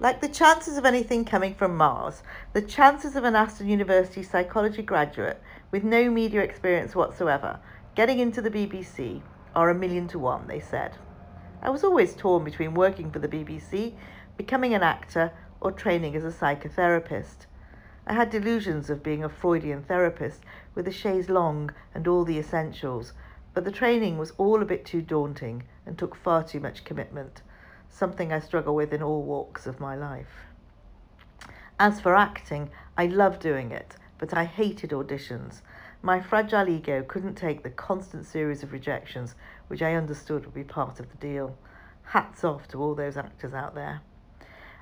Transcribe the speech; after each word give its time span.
Like 0.00 0.20
the 0.20 0.28
chances 0.28 0.76
of 0.76 0.84
anything 0.84 1.24
coming 1.24 1.54
from 1.54 1.76
Mars, 1.76 2.22
the 2.52 2.62
chances 2.62 3.16
of 3.16 3.24
an 3.24 3.34
Aston 3.34 3.66
University 3.66 4.22
psychology 4.22 4.80
graduate 4.80 5.42
with 5.72 5.82
no 5.82 6.08
media 6.08 6.40
experience 6.40 6.94
whatsoever 6.94 7.58
getting 7.96 8.20
into 8.20 8.40
the 8.40 8.50
BBC 8.50 9.22
are 9.56 9.70
a 9.70 9.74
million 9.74 10.06
to 10.06 10.18
one, 10.20 10.46
they 10.46 10.60
said. 10.60 10.92
I 11.60 11.70
was 11.70 11.82
always 11.82 12.14
torn 12.14 12.44
between 12.44 12.74
working 12.74 13.10
for 13.10 13.18
the 13.18 13.26
BBC, 13.26 13.94
becoming 14.36 14.72
an 14.72 14.84
actor, 14.84 15.32
or 15.60 15.72
training 15.72 16.14
as 16.14 16.24
a 16.24 16.30
psychotherapist. 16.30 17.46
I 18.06 18.12
had 18.12 18.30
delusions 18.30 18.90
of 18.90 19.02
being 19.02 19.24
a 19.24 19.28
Freudian 19.28 19.82
therapist 19.82 20.44
with 20.76 20.86
a 20.86 20.92
chaise 20.92 21.28
longue 21.28 21.74
and 21.92 22.06
all 22.06 22.24
the 22.24 22.38
essentials, 22.38 23.14
but 23.52 23.64
the 23.64 23.72
training 23.72 24.16
was 24.16 24.30
all 24.38 24.62
a 24.62 24.64
bit 24.64 24.84
too 24.84 25.02
daunting 25.02 25.64
and 25.84 25.98
took 25.98 26.14
far 26.14 26.44
too 26.44 26.60
much 26.60 26.84
commitment 26.84 27.42
something 27.90 28.32
I 28.32 28.40
struggle 28.40 28.74
with 28.74 28.92
in 28.92 29.02
all 29.02 29.22
walks 29.22 29.66
of 29.66 29.80
my 29.80 29.96
life. 29.96 30.46
As 31.80 32.00
for 32.00 32.16
acting, 32.16 32.70
I 32.96 33.06
love 33.06 33.38
doing 33.38 33.70
it, 33.70 33.96
but 34.18 34.34
I 34.34 34.44
hated 34.44 34.90
auditions. 34.90 35.62
My 36.02 36.20
fragile 36.20 36.68
ego 36.68 37.02
couldn't 37.02 37.34
take 37.34 37.62
the 37.62 37.70
constant 37.70 38.26
series 38.26 38.62
of 38.62 38.72
rejections, 38.72 39.34
which 39.68 39.82
I 39.82 39.94
understood 39.94 40.44
would 40.44 40.54
be 40.54 40.64
part 40.64 41.00
of 41.00 41.10
the 41.10 41.16
deal. 41.16 41.56
Hats 42.02 42.44
off 42.44 42.68
to 42.68 42.82
all 42.82 42.94
those 42.94 43.16
actors 43.16 43.54
out 43.54 43.74
there. 43.74 44.00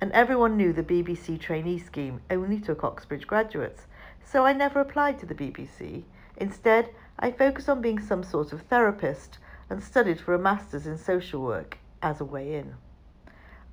And 0.00 0.12
everyone 0.12 0.56
knew 0.56 0.72
the 0.72 0.82
BBC 0.82 1.40
trainee 1.40 1.78
scheme 1.78 2.20
only 2.30 2.60
took 2.60 2.84
Oxbridge 2.84 3.26
graduates, 3.26 3.86
so 4.24 4.46
I 4.46 4.52
never 4.52 4.80
applied 4.80 5.18
to 5.18 5.26
the 5.26 5.34
BBC. 5.34 6.04
Instead, 6.36 6.90
I 7.18 7.32
focused 7.32 7.68
on 7.68 7.80
being 7.80 7.98
some 7.98 8.22
sort 8.22 8.52
of 8.52 8.62
therapist 8.62 9.38
and 9.68 9.82
studied 9.82 10.20
for 10.20 10.34
a 10.34 10.38
master's 10.38 10.86
in 10.86 10.96
social 10.96 11.42
work 11.42 11.78
as 12.00 12.20
a 12.20 12.24
way 12.24 12.54
in. 12.54 12.74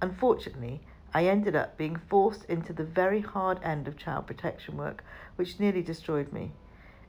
Unfortunately, 0.01 0.81
I 1.13 1.25
ended 1.27 1.55
up 1.55 1.77
being 1.77 1.95
forced 1.95 2.43
into 2.45 2.73
the 2.73 2.83
very 2.83 3.21
hard 3.21 3.59
end 3.63 3.87
of 3.87 3.97
child 3.97 4.27
protection 4.27 4.75
work, 4.75 5.03
which 5.37 5.59
nearly 5.59 5.81
destroyed 5.81 6.33
me. 6.33 6.51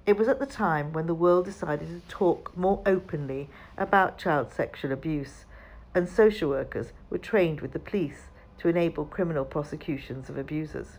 It 0.06 0.16
was 0.16 0.28
at 0.28 0.38
the 0.38 0.46
time 0.46 0.92
when 0.92 1.08
the 1.08 1.14
world 1.14 1.46
decided 1.46 1.88
to 1.88 2.08
talk 2.08 2.56
more 2.56 2.82
openly 2.86 3.50
about 3.76 4.18
child 4.18 4.52
sexual 4.52 4.92
abuse, 4.92 5.44
and 5.94 6.08
social 6.08 6.48
workers 6.48 6.92
were 7.10 7.18
trained 7.18 7.60
with 7.60 7.72
the 7.72 7.80
police 7.80 8.28
to 8.58 8.68
enable 8.68 9.04
criminal 9.04 9.44
prosecutions 9.44 10.28
of 10.28 10.38
abusers. 10.38 10.98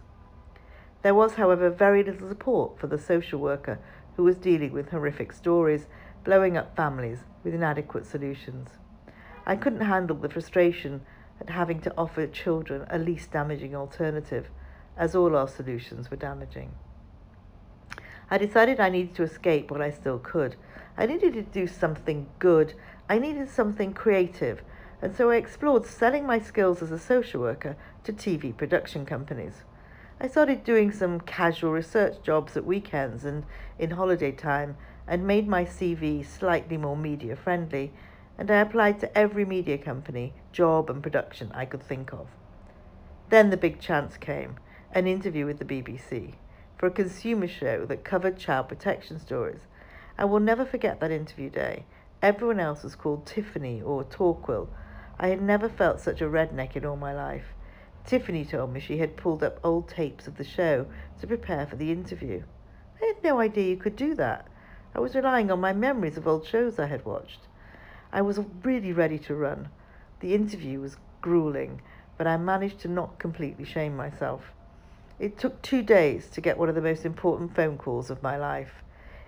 There 1.04 1.16
was, 1.16 1.36
however, 1.36 1.70
very 1.70 2.04
little 2.04 2.28
support 2.28 2.78
for 2.78 2.88
the 2.88 2.98
social 2.98 3.40
worker 3.40 3.80
who 4.18 4.24
was 4.24 4.36
dealing 4.36 4.74
with 4.74 4.90
horrific 4.90 5.32
stories, 5.32 5.88
blowing 6.26 6.58
up 6.58 6.76
families 6.76 7.20
with 7.46 7.54
inadequate 7.54 8.06
solutions. 8.06 8.72
I 9.46 9.56
couldn't 9.56 9.82
handle 9.82 10.18
the 10.18 10.28
frustration 10.28 11.06
at 11.40 11.50
having 11.50 11.80
to 11.82 11.94
offer 11.98 12.28
children 12.28 12.86
a 12.90 12.98
least 12.98 13.32
damaging 13.32 13.76
alternative, 13.76 14.50
as 14.98 15.16
all 15.16 15.36
our 15.36 15.48
solutions 15.48 16.10
were 16.10 16.18
damaging. 16.18 16.72
I 18.30 18.38
decided 18.38 18.80
I 18.80 18.90
needed 18.90 19.16
to 19.16 19.24
escape 19.24 19.72
while 19.72 19.82
I 19.82 19.90
still 19.90 20.20
could. 20.20 20.56
I 20.98 21.06
needed 21.06 21.34
to 21.34 21.44
do 21.44 21.68
something 21.68 22.28
good. 22.40 22.74
I 23.08 23.20
needed 23.20 23.50
something 23.50 23.94
creative. 23.94 24.64
And 25.02 25.16
so 25.16 25.30
I 25.30 25.36
explored 25.36 25.86
selling 25.86 26.26
my 26.26 26.40
skills 26.40 26.82
as 26.82 26.92
a 26.92 27.00
social 27.00 27.42
worker 27.42 27.78
to 28.04 28.12
TV 28.12 28.56
production 28.56 29.06
companies. 29.06 29.64
I 30.20 30.28
started 30.28 30.64
doing 30.64 30.92
some 30.92 31.22
casual 31.22 31.72
research 31.72 32.24
jobs 32.24 32.58
at 32.58 32.66
weekends 32.66 33.24
and 33.24 33.46
in 33.78 33.92
holiday 33.92 34.32
time 34.32 34.76
and 35.08 35.28
made 35.28 35.48
my 35.48 35.64
CV 35.64 36.26
slightly 36.26 36.76
more 36.76 36.98
media 36.98 37.36
friendly 37.36 37.94
and 38.38 38.52
I 38.52 38.60
applied 38.60 39.00
to 39.00 39.18
every 39.18 39.46
media 39.46 39.78
company, 39.78 40.34
job, 40.52 40.90
and 40.90 41.02
production 41.02 41.52
I 41.54 41.66
could 41.66 41.82
think 41.82 42.14
of. 42.14 42.28
Then 43.30 43.50
the 43.50 43.58
big 43.58 43.80
chance 43.80 44.16
came 44.18 44.58
an 44.94 45.08
interview 45.08 45.46
with 45.46 45.60
the 45.60 45.66
BBC 45.66 46.36
for 46.78 46.86
a 46.86 46.92
consumer 46.92 47.48
show 47.48 47.86
that 47.86 48.04
covered 48.04 48.38
child 48.38 48.70
protection 48.70 49.20
stories. 49.20 49.62
I 50.18 50.26
will 50.26 50.40
never 50.40 50.66
forget 50.66 51.00
that 51.00 51.12
interview 51.12 51.50
day. 51.50 51.86
Everyone 52.22 52.60
else 52.60 52.84
was 52.84 52.96
called 52.96 53.26
Tiffany 53.26 53.82
or 53.82 54.04
Torquil. 54.04 54.70
I 55.20 55.28
had 55.28 55.42
never 55.42 55.68
felt 55.68 56.00
such 56.00 56.22
a 56.22 56.30
redneck 56.30 56.76
in 56.76 56.86
all 56.86 56.96
my 56.96 57.14
life. 57.14 57.54
Tiffany 58.06 58.46
told 58.46 58.72
me 58.72 58.80
she 58.80 59.00
had 59.00 59.18
pulled 59.18 59.44
up 59.44 59.60
old 59.64 59.90
tapes 59.90 60.28
of 60.28 60.38
the 60.38 60.44
show 60.44 60.86
to 61.20 61.28
prepare 61.28 61.68
for 61.68 61.76
the 61.76 61.92
interview. 61.92 62.44
I 63.02 63.06
had 63.08 63.24
no 63.24 63.40
idea 63.40 63.70
you 63.70 63.78
could 63.78 63.96
do 63.96 64.16
that. 64.16 64.48
I 64.96 65.00
was 65.00 65.16
relying 65.16 65.52
on 65.52 65.60
my 65.60 65.74
memories 65.74 66.18
of 66.18 66.28
old 66.28 66.46
shows 66.46 66.80
I 66.80 66.86
had 66.86 67.06
watched. 67.06 67.48
I 68.12 68.22
was 68.22 68.40
really 68.64 68.94
ready 68.94 69.20
to 69.20 69.36
run. 69.36 69.70
The 70.20 70.34
interview 70.34 70.80
was 70.80 70.98
grueling, 71.22 71.82
but 72.18 72.28
I 72.28 72.38
managed 72.38 72.80
to 72.80 72.88
not 72.88 73.20
completely 73.20 73.66
shame 73.66 73.96
myself. 73.96 74.52
It 75.20 75.38
took 75.38 75.62
two 75.62 75.82
days 75.82 76.30
to 76.30 76.42
get 76.42 76.58
one 76.58 76.70
of 76.70 76.76
the 76.76 76.82
most 76.82 77.06
important 77.06 77.56
phone 77.56 77.78
calls 77.78 78.10
of 78.10 78.24
my 78.24 78.38
life. 78.38 78.84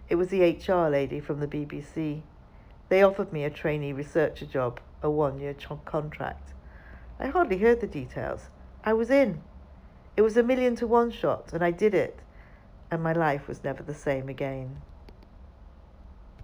It 0.08 0.16
was 0.16 0.30
the 0.30 0.42
HR 0.42 0.90
lady 0.90 1.20
from 1.20 1.40
the 1.40 1.48
BBC. 1.48 2.22
They 2.90 3.04
offered 3.04 3.34
me 3.34 3.44
a 3.44 3.50
trainee 3.50 3.94
researcher 3.94 4.46
job, 4.46 4.80
a 5.04 5.10
one 5.10 5.40
year 5.40 5.56
contract. 5.86 6.54
I 7.20 7.28
hardly 7.28 7.58
heard 7.58 7.82
the 7.82 7.88
details. 7.88 8.50
I 8.84 8.94
was 8.94 9.10
in. 9.10 9.42
It 10.16 10.22
was 10.22 10.38
a 10.38 10.44
million 10.44 10.76
to 10.78 10.88
one 10.88 11.12
shot, 11.12 11.54
and 11.54 11.64
I 11.64 11.72
did 11.72 11.94
it. 11.94 12.20
And 12.90 13.04
my 13.04 13.14
life 13.14 13.48
was 13.48 13.64
never 13.64 13.84
the 13.84 13.94
same 13.94 14.30
again. 14.30 14.82